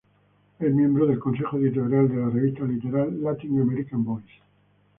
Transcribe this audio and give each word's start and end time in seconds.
Es 0.57 0.73
miembro 0.73 1.05
del 1.05 1.19
Consejo 1.19 1.57
Editorial 1.59 2.09
de 2.09 2.15
la 2.17 2.29
revista 2.31 2.63
Literal: 2.63 3.21
Latin 3.21 3.61
American 3.61 4.03
Voices. 4.03 4.41